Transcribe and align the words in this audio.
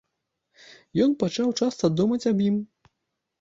Ён 1.05 1.11
пачаў 1.23 1.51
часта 1.61 1.91
думаць 2.01 2.21
аб 2.33 2.43
ім. 2.49 2.57